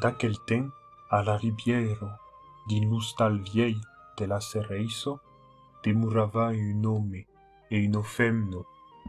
d'aquel 0.00 0.38
temps, 0.46 0.68
à 1.10 1.22
la 1.22 1.36
rivière 1.36 2.18
din 2.68 2.88
l'ustal 2.90 3.40
vieil 3.40 3.80
de 4.18 4.24
la 4.24 4.40
Cereiso, 4.40 5.20
demurava 5.84 6.48
un 6.48 6.84
homme 6.84 7.24
et 7.70 7.78
une 7.78 8.02
femno 8.02 8.66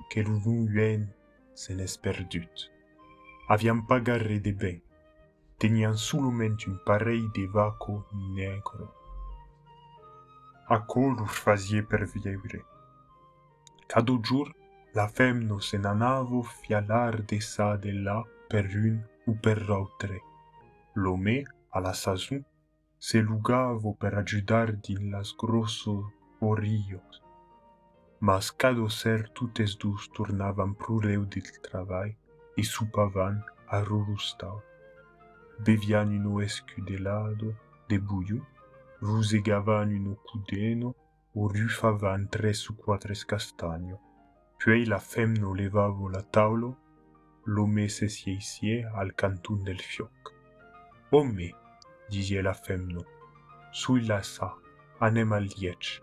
que 0.09 0.21
l'unuyen 0.21 1.07
se 1.55 1.73
n'es 1.73 1.97
perdut. 2.01 2.69
Aviam 3.49 3.85
pas 3.85 3.99
garré 3.99 4.39
de 4.39 4.51
bain, 4.51 4.79
tenian 5.59 5.95
seulement 5.95 6.57
un 6.67 6.77
pareil 6.85 7.27
de 7.35 7.45
vaco 7.45 8.05
negro. 8.35 8.87
A 10.69 10.79
quoi 10.79 11.13
lur 11.17 11.29
faisiez 11.29 11.83
per 11.83 12.05
vivre? 12.05 12.63
Cada 13.87 14.13
jour, 14.23 14.49
la 14.93 15.07
femno 15.07 15.59
se 15.59 15.77
n'anavo 15.77 16.43
fialar 16.43 17.21
de 17.23 17.39
ça 17.39 17.77
de 17.77 17.91
là 17.91 18.23
per 18.49 18.65
un 18.75 19.01
ou 19.27 19.35
per 19.35 19.67
l'autre. 19.67 20.30
A 20.93 21.79
la 21.79 21.93
saison, 21.93 22.43
se 22.99 23.21
lugavo 23.21 23.95
per 23.95 24.15
ajudar 24.15 24.75
din 24.81 25.09
las 25.09 25.33
grosso 25.37 26.11
orillos. 26.41 27.23
Mas 28.19 28.51
cada 28.51 28.89
ser 28.89 29.29
tutes 29.29 29.77
dus 29.77 30.09
tornavan 30.09 30.75
prureu 30.75 31.25
del 31.25 31.49
travail 31.61 32.15
e 32.57 32.63
supavan 32.63 33.43
a 33.67 33.79
rurustau. 33.81 34.61
Bevian 35.65 36.09
uno 36.19 36.41
escudelado 36.41 37.55
de 37.87 37.97
buio, 37.97 38.45
rusegavan 38.99 39.95
uno 39.95 40.15
cudeno 40.27 40.93
o 41.33 41.47
rufavan 41.47 42.27
tres 42.27 42.69
ou 42.69 42.75
quatre 42.75 43.15
castagno. 43.25 43.97
Puis 44.57 44.85
la 44.85 44.99
femno 44.99 45.53
levavo 45.53 46.09
la 46.09 46.21
taulo, 46.21 46.75
l'homme 47.45 47.87
se 47.89 48.09
sieisie 48.09 48.85
al 48.93 49.15
cantun 49.15 49.63
del 49.63 49.79
fioc. 49.79 50.40
Bonme, 51.11 51.53
disie 52.07 52.41
la 52.41 52.53
femno. 52.53 53.03
Sui 53.69 54.05
lassa, 54.05 54.47
anem 55.03 55.33
al 55.33 55.43
lieč. 55.43 55.99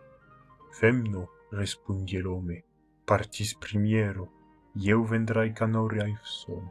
Femno, 0.70 1.22
respondie 1.50 2.20
l'ome, 2.20 2.58
partis 3.06 3.54
primiero, 3.56 4.26
jeu 4.74 5.06
vendrai 5.08 5.54
canoria 5.54 6.04
i 6.04 6.18
son. 6.22 6.68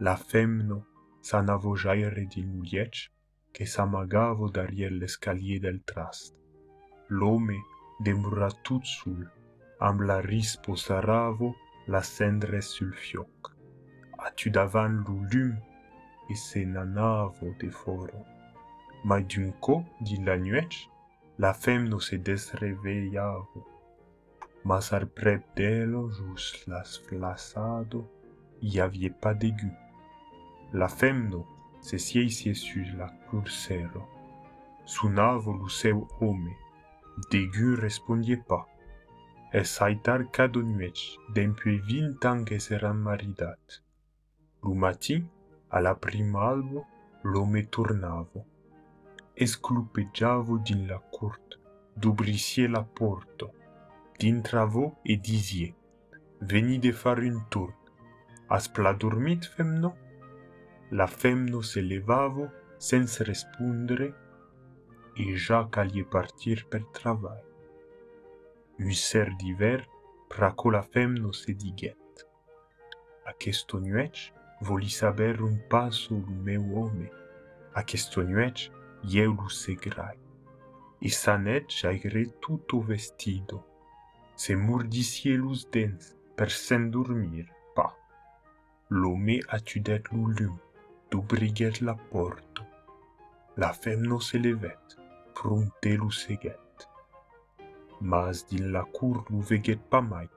La 0.00 0.16
femno 0.16 0.80
sanavo 1.20 1.76
jaire 1.76 2.26
din 2.26 2.58
lieč, 2.58 3.06
che 3.52 3.66
s'amagavo 3.66 4.50
darie 4.50 4.90
l'escalie 4.90 5.60
del 5.60 5.84
trast. 5.84 6.34
L'ome 7.06 7.62
demurra 8.02 8.50
tut 8.64 8.82
sul, 8.82 9.22
amb 9.78 10.00
la 10.00 10.18
rispo 10.18 10.74
saravo 10.74 11.54
la 11.86 12.02
cendre 12.02 12.60
sul 12.62 12.92
fioc. 12.92 13.54
A 14.26 14.34
tu 14.34 14.50
davant 14.50 15.06
lo 15.06 15.22
lume 15.30 15.77
e 16.28 16.34
se 16.34 16.64
n'anavo 16.64 17.54
de 17.58 17.70
foro. 17.70 18.24
Ma 19.04 19.20
d'un 19.20 19.52
co, 19.60 19.84
dit 20.00 20.18
la 20.18 20.36
nuech, 20.36 20.88
la 21.38 21.54
femno 21.54 22.00
se 22.00 22.16
desreveillavo. 22.18 23.64
Mas 24.64 24.92
al 24.92 25.06
prep 25.06 25.44
d'elo, 25.56 26.10
jus 26.10 26.64
las 26.66 26.98
flassado, 26.98 28.10
y 28.60 28.80
aviez 28.80 29.10
pas 29.10 29.34
d'aigu. 29.34 29.72
La 30.72 30.88
femno 30.88 31.46
se 31.80 31.96
sieisie 31.96 32.54
sur 32.54 32.86
la 32.96 33.08
cursero. 33.30 34.02
Sunavo 34.84 35.52
lu 35.52 35.68
seu 35.68 36.08
home, 36.20 36.52
d'aigu 37.30 37.74
respondiez 37.76 38.36
pas. 38.36 38.66
E 39.52 39.64
saitar 39.64 40.30
cado 40.30 40.62
nuech, 40.62 41.18
d'empui 41.34 41.78
vint 41.78 42.18
ans 42.24 42.44
que 42.44 42.58
seran 42.58 42.94
maridat. 42.94 43.82
Lu 44.62 44.74
matin, 44.74 45.22
a 45.68 45.80
la 45.80 45.94
primalvo 45.94 46.86
l'home 47.22 47.68
tornavo. 47.68 48.44
Esclupejavo 49.34 50.58
din 50.58 50.86
la 50.86 50.98
cort, 50.98 51.58
dubrisie 51.94 52.68
la 52.68 52.82
porto, 52.82 53.52
dintravo 54.16 54.98
e 55.02 55.16
disie, 55.16 55.74
veni 56.40 56.78
de 56.78 56.92
far 56.92 57.18
un 57.18 57.44
tour, 57.48 57.72
as 58.48 58.68
pla 58.68 58.92
dormit 58.92 59.44
femno? 59.44 59.96
La 60.90 61.06
femno 61.06 61.60
se 61.60 61.80
levavo 61.80 62.50
sens 62.78 63.20
respondre 63.20 64.14
e 65.14 65.36
ja 65.36 65.68
calie 65.68 66.04
partir 66.04 66.66
per 66.66 66.84
travai. 66.86 67.42
Un 68.78 68.92
ser 68.94 69.34
d'hiver 69.36 69.86
praco 70.28 70.70
la 70.70 70.82
femno 70.82 71.32
se 71.32 71.52
diguet. 71.52 72.26
Aquesto 73.26 73.78
nuèch 73.78 74.32
voli 74.60 74.88
saber 74.88 75.40
un 75.40 75.58
passo 75.68 76.14
lu 76.14 76.34
meu 76.42 76.62
home. 76.76 77.10
A 77.74 77.84
questo 77.84 78.22
nuec, 78.22 78.70
eu 79.02 79.48
segrai. 79.48 80.18
E 81.00 81.10
sanet 81.10 81.70
jaigre 81.70 82.38
tutto 82.40 82.80
vestido. 82.80 83.64
Se 84.34 84.54
murdisie 84.56 85.36
lus 85.36 85.66
dens 85.70 86.16
per 86.34 86.50
sen 86.50 86.90
dormir, 86.90 87.46
pa. 87.74 87.94
L'home 88.88 89.38
atudet 89.48 90.10
lu 90.10 90.26
lum, 90.32 90.58
d'obriguet 91.10 91.80
la 91.80 91.94
porto. 91.94 92.66
La 93.56 93.72
femno 93.72 94.18
se 94.18 94.38
levet, 94.38 94.96
fronte 95.34 95.96
lu 95.96 96.10
seguet. 96.10 96.88
Mas 98.00 98.46
din 98.46 98.70
la 98.72 98.84
cour 98.84 99.24
lu 99.28 99.40
veget 99.40 99.80
pas 99.90 100.02
mai. 100.02 100.28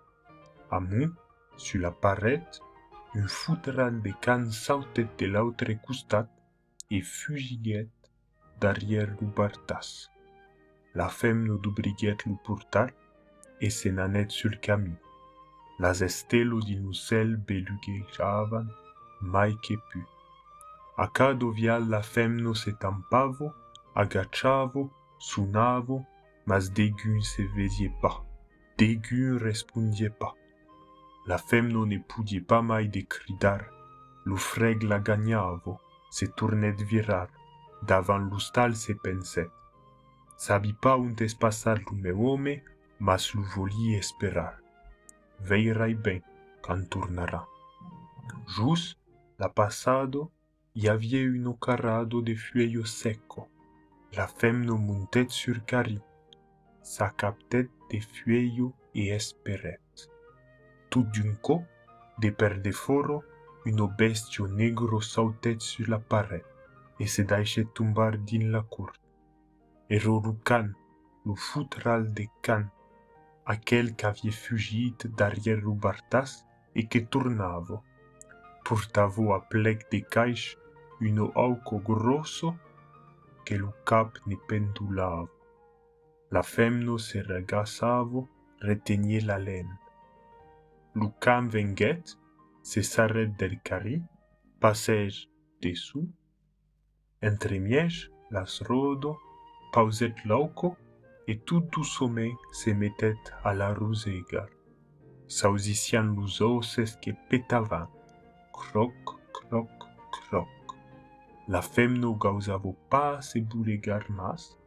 Amunt, 0.70 1.14
sur 1.56 1.82
la 1.82 1.92
parete, 1.92 2.62
un 3.14 3.28
foudral 3.28 4.02
de 4.02 4.14
can 4.22 4.50
sautet 4.52 5.10
de 5.18 5.26
l'autre 5.26 5.74
costat 5.86 6.28
e 6.90 7.02
fugiguet 7.02 7.90
derrière 8.60 9.12
lu 9.20 9.28
bartas. 9.28 10.10
La 10.96 11.10
femno 11.10 11.58
d'obriguet 11.58 12.26
lu 12.26 12.38
portar 12.46 12.90
e 13.60 13.70
se 13.70 13.90
n'anet 13.92 14.30
sul 14.32 14.56
camí. 14.60 14.96
Las 15.80 16.02
estelo 16.02 16.60
din 16.62 16.86
ucel 16.86 17.36
beluguejavan 17.48 18.68
mai 19.22 19.54
che 19.64 19.76
pu. 19.90 20.02
A 20.98 21.08
cado 21.08 21.52
vial 21.52 21.90
la 21.90 22.02
femno 22.02 22.54
se 22.54 22.72
tampavo, 22.82 23.54
agachavo, 23.94 24.84
sunavo, 25.18 26.06
mas 26.46 26.70
degun 26.70 27.22
se 27.22 27.44
vedie 27.56 27.90
pas. 28.02 28.24
Degun 28.78 29.38
respondie 29.40 30.10
pas. 30.10 30.41
La 31.26 31.38
femno 31.38 31.86
ne 31.86 31.98
pudie 31.98 32.42
pas 32.42 32.62
mai 32.62 32.88
de 32.88 33.02
cridar. 33.02 33.66
Lu 34.26 34.38
freg 34.38 34.84
la 34.84 35.00
gagnavo, 35.00 35.80
se 36.10 36.26
tournet 36.26 36.82
virar. 36.82 37.30
Davant 37.84 38.20
l'ustal 38.20 38.76
se 38.76 38.94
penset. 38.94 39.50
Sabi 40.38 40.74
pas 40.74 40.98
unt 40.98 41.22
es 41.22 41.34
passar 41.36 41.78
lu 41.80 41.96
meu 41.96 42.38
mas 43.00 43.34
lu 43.34 43.44
voli 43.44 43.96
esperar. 43.96 44.60
Veirai 45.40 45.96
ben, 45.96 46.22
quand 46.62 46.90
tornarà. 46.90 47.46
Jus, 48.48 48.98
la 49.38 49.50
passado, 49.50 50.32
y 50.74 50.88
havia 50.88 51.20
un 51.22 51.54
carrado 51.54 52.22
de 52.22 52.36
fuello 52.36 52.86
secco. 52.86 53.50
La 54.14 54.28
femno 54.28 54.78
montet 54.78 55.30
sur 55.30 55.64
cari, 55.66 56.00
s'accaptet 56.82 57.70
de 57.90 58.02
fuello 58.02 58.74
e 58.94 59.12
esperet. 59.12 59.80
Tout 60.92 61.04
d'un 61.04 61.36
coup, 61.36 61.64
de 62.20 62.72
foro, 62.72 63.24
un 63.66 63.88
bestio 63.98 64.48
negro 64.48 65.00
sautet 65.00 65.58
sur 65.62 65.88
la 65.88 66.00
parete 66.00 66.46
e 67.00 67.08
se 67.08 67.24
deixe 67.24 67.64
tombar 67.74 68.18
din 68.18 68.52
la 68.52 68.62
cour. 68.62 68.92
Ero 69.90 70.20
lu 70.20 70.34
can, 70.44 70.74
lu 71.26 71.36
futral 71.38 72.14
de 72.14 72.28
can, 72.42 72.66
aquel 73.46 73.96
qu'avia 73.96 74.34
fugit 74.34 74.98
derrière 75.18 75.62
lu 75.64 75.76
bartas 75.76 76.46
e 76.76 76.84
que 76.84 77.00
tornavo. 77.00 77.82
Portavo 78.66 79.34
a 79.34 79.40
plec 79.40 79.90
de 79.92 80.02
caix 80.02 80.58
uno 81.00 81.32
auco 81.36 81.80
grosso 81.80 82.58
che 83.46 83.56
lu 83.56 83.72
cap 83.86 84.20
ne 84.26 84.36
pendulavo. 84.36 85.30
La 86.32 86.44
femno 86.44 86.98
se 86.98 87.22
regassavo, 87.22 88.28
retenie 88.60 89.22
la 89.22 89.38
laine. 89.38 89.81
Lu 90.94 91.10
can 91.20 91.48
venguet, 91.48 92.04
s'arrête 92.64 93.38
del 93.38 93.60
carri, 93.62 94.02
passage 94.60 95.30
dessous, 95.62 96.10
entre 97.22 97.60
miege, 97.60 98.12
las 98.30 98.62
rodo, 98.62 99.18
pauset 99.72 100.14
lauco, 100.26 100.76
et 101.28 101.38
tout 101.38 101.62
doucement 101.72 102.36
se 102.52 102.72
mettet 102.72 103.18
a 103.44 103.54
la 103.54 103.74
rusegar. 103.74 104.50
Sausician 105.28 106.14
lus 106.16 106.42
osses 106.42 106.98
que 106.98 107.12
petavan, 107.30 107.88
croc, 108.52 108.94
croc, 109.32 109.70
croc. 110.12 110.50
La 111.48 111.62
femno 111.62 112.16
gausavo 112.16 112.76
pas 112.90 113.22
se 113.22 113.40
buregar 113.40 114.10
mas, 114.10 114.58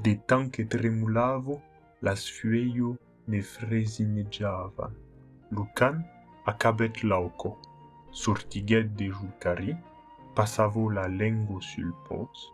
de 0.00 0.14
tant 0.14 0.48
que 0.48 0.62
tremulavo, 0.62 1.60
las 2.00 2.30
fueio 2.30 2.96
ne 3.26 3.42
fresineggiavan. 3.42 5.01
Lucan 5.52 5.96
acabèt 6.46 7.02
l'auco, 7.02 7.50
sortiguèt 8.10 8.86
de 8.96 9.08
jucari, 9.18 9.74
passavo 10.34 10.88
la 10.88 11.06
lengua 11.08 11.60
sul 11.60 11.90
pos, 12.06 12.46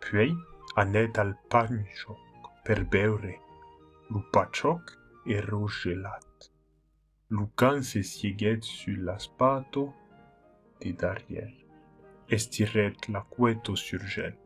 puèi 0.00 0.32
anèt 0.82 1.18
al 1.22 1.34
panxoc 1.52 2.48
per 2.64 2.84
beure. 2.92 3.34
Lo 4.10 4.20
pachoc 4.32 4.96
era 5.36 5.60
gelat. 5.80 6.50
Lucan 7.36 7.82
se 7.82 8.02
sieguèt 8.02 8.62
sul 8.62 9.04
l'aspato 9.04 9.84
de 10.80 10.92
Dariel. 11.00 11.54
Estirèt 12.36 13.08
la 13.12 13.22
cueto 13.32 13.76
sur 13.76 14.02
gel. 14.14 14.36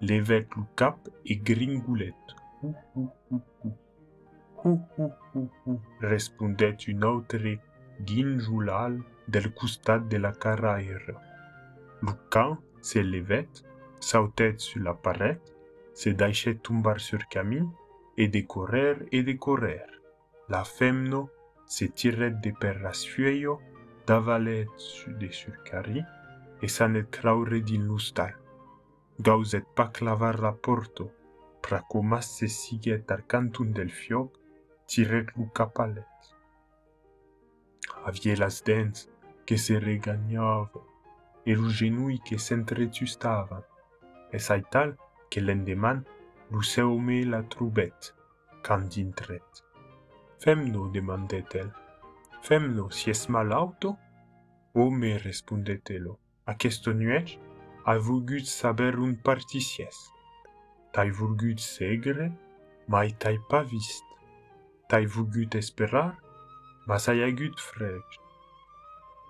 Levèt 0.00 0.46
lo 0.56 0.64
cap 0.74 0.98
e 1.24 1.34
gringulèt. 1.48 2.22
Uh, 2.62 2.74
uh, 2.94 3.10
uh, 3.30 3.42
uh. 3.64 3.83
Ou 4.64 4.80
ou 4.96 5.04
ou 5.04 5.10
ou. 5.10 5.10
Hu, 5.34 5.40
hu, 5.40 5.40
hu, 5.40 5.48
hu, 5.66 5.78
respondet 6.00 6.76
un 6.88 7.02
autre 7.02 7.58
guinjoulal 8.00 9.02
del 9.28 9.52
costat 9.54 10.00
de 10.00 10.18
la 10.18 10.32
carrière. 10.32 11.14
Lucan 12.02 12.58
se 12.80 12.98
levet, 12.98 13.48
sautet 14.00 14.58
sur 14.58 14.82
la 14.82 14.94
parete, 14.94 15.54
se 15.94 16.10
deixait 16.10 16.56
tombar 16.56 17.00
sur 17.00 17.26
Camille, 17.28 17.68
et 18.16 18.28
de 18.28 18.40
correr 18.40 18.96
et 19.12 19.22
de 19.22 19.32
correr. 19.32 19.86
La 20.48 20.64
femno 20.64 21.30
se 21.66 21.86
tirait 21.86 22.30
de 22.42 22.52
per 22.52 22.80
rasfueio, 22.82 23.60
d'avalet 24.06 24.68
su 24.76 25.14
de 25.14 25.30
sur 25.30 25.62
Cari, 25.64 26.02
et 26.62 26.68
s'anet 26.68 27.10
craure 27.10 27.60
din 27.62 27.86
lustal. 27.86 28.34
Gauzet 29.18 29.64
pa 29.74 29.88
clavar 29.88 30.40
la 30.40 30.52
porto, 30.52 31.10
pracomas 31.62 32.26
se 32.36 32.48
siguet 32.48 33.10
ar 33.10 33.26
cantun 33.26 33.72
del 33.72 33.90
fioc, 33.90 34.32
tiret 34.86 35.32
lu 35.36 35.48
capalet. 35.52 36.06
Avie 38.04 38.36
las 38.36 38.62
dents 38.62 39.08
que 39.46 39.56
se 39.58 39.78
regagnava, 39.78 40.80
e 41.46 41.54
lu 41.54 41.68
genui 41.68 42.18
que 42.20 42.38
s'entretustava, 42.38 43.64
e 44.32 44.38
sai 44.38 44.62
tal 44.70 44.96
que 45.30 45.40
l'endeman 45.40 46.04
lu 46.50 46.62
seume 46.62 47.24
la 47.24 47.42
trubet, 47.42 48.14
quand 48.62 48.88
dintret. 48.88 49.64
Femno, 50.38 50.88
demandet-el. 50.88 51.70
Femno, 52.42 52.90
si 52.90 53.10
es 53.10 53.28
mal 53.28 53.52
auto? 53.52 53.98
O 54.74 54.90
me, 54.90 55.18
respondet-elo. 55.18 56.18
Aquesto 56.46 56.92
nuec, 56.92 57.38
ha 57.84 57.96
vulgut 57.96 58.44
saber 58.44 58.98
un 58.98 59.14
particies. 59.16 60.10
Tai 60.92 61.10
vulgut 61.10 61.60
segre, 61.60 62.32
mai 62.88 63.14
tai 63.18 63.38
pa 63.48 63.62
vist. 63.62 64.13
Tai 64.88 65.06
vulgut 65.06 65.54
esperar, 65.54 66.18
mas 66.86 67.08
ai 67.08 67.22
agut 67.24 67.60
freg. 67.60 68.04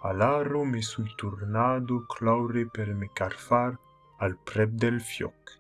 Alaro 0.02 0.64
me 0.64 0.82
sui 0.82 1.10
tornado 1.16 2.04
claure 2.14 2.66
per 2.66 2.88
me 2.94 3.08
carfar 3.14 3.78
al 4.18 4.36
prep 4.36 4.70
del 4.82 5.00
fioc. 5.00 5.56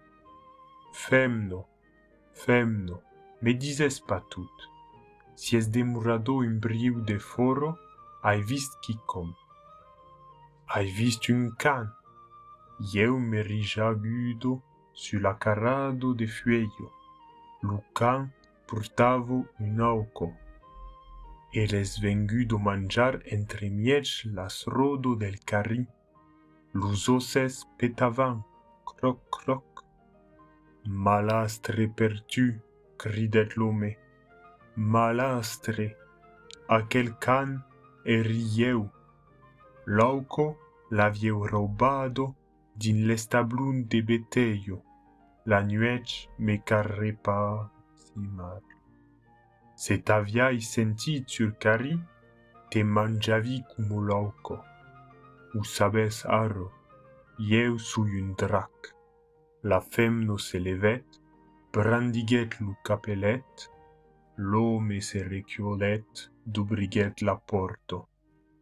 Femno, 0.92 1.66
femno, 2.32 3.00
me 3.40 3.54
dises 3.54 4.00
pas 4.00 4.22
tout. 4.30 4.56
Si 5.36 5.56
es 5.56 5.70
demurado 5.70 6.34
un 6.34 6.60
briu 6.60 7.00
de 7.00 7.18
foro, 7.18 7.78
ai 8.22 8.42
vist 8.42 8.78
quicom. 8.82 9.34
Ai 10.66 10.86
vist 10.90 11.28
un 11.28 11.50
can. 11.56 11.90
Eu 12.92 13.18
me 13.18 13.42
rijagudo 13.42 14.62
su 14.92 15.18
la 15.18 15.38
carrado 15.38 16.14
de 16.14 16.26
fueyo. 16.26 16.88
Lu 17.62 17.82
portavo 18.66 19.46
un 19.58 19.80
auco. 19.80 20.32
E 21.52 21.66
les 21.66 22.00
vengudo 22.00 22.58
mangiar 22.58 23.22
entre 23.36 23.70
miech 23.70 24.24
las 24.36 24.64
rodo 24.66 25.14
del 25.14 25.38
carri. 25.44 25.86
Lus 26.72 27.08
osses 27.08 27.64
petavan, 27.78 28.42
croc 28.84 29.20
croc. 29.30 29.84
Malastre 30.86 31.88
per 31.88 32.20
tu, 32.22 32.46
cridet 32.98 33.56
l'homme. 33.56 33.96
Malastre, 34.76 35.94
aquel 36.68 37.14
can 37.18 37.62
rieu. 38.04 38.90
L'auco 39.86 40.58
l'avieu 40.90 41.46
robado 41.46 42.34
din 42.76 43.06
l'establun 43.06 43.86
de 43.88 44.00
beteio. 44.02 44.82
La 45.46 45.62
nuec 45.62 46.28
me 46.38 46.62
carrepa 46.64 47.70
simar. 48.14 48.62
Se 49.76 49.98
t'aviai 49.98 50.60
sentit 50.60 51.26
cari, 51.58 51.98
te 52.70 52.82
mangiavi 52.82 53.64
como 53.74 54.00
l'auco. 54.00 54.62
Ou 55.54 55.64
sabes 55.64 56.24
aro, 56.26 56.70
eu 57.38 57.78
sui 57.78 58.20
un 58.20 58.34
drac. 58.34 58.94
La 59.62 59.80
femno 59.80 60.36
se 60.36 60.58
levet, 60.58 61.06
brandiguet 61.72 62.60
lu 62.60 62.74
capelet, 62.84 63.70
l'homme 64.36 65.00
se 65.00 65.22
reciolet, 65.22 66.30
dubriguet 66.44 67.22
la 67.22 67.36
porto. 67.36 68.08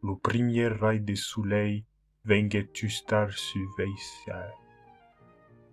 Lo 0.02 0.16
premier 0.16 0.72
rai 0.80 0.98
de 1.00 1.16
soleil 1.16 1.84
venguet 2.24 2.72
tustar 2.72 3.32
su 3.32 3.60
veisar. 3.76 4.52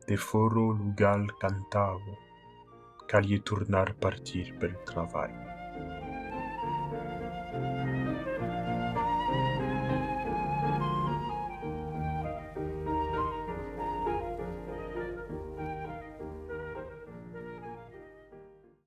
De 0.07 0.17
foro 0.17 0.71
lugal 0.71 1.27
cantavo, 1.39 2.17
que 3.09 3.19
lhe 3.21 3.39
tornar 3.39 3.95
partir 3.95 4.53
para 4.59 4.69
o 4.69 4.83
trabalho. 4.85 5.33